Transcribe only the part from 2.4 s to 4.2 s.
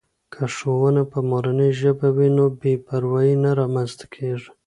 بې پروایي نه رامنځته